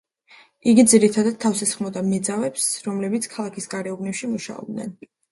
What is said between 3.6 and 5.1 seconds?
გარეუბნებში მუშაობდნენ.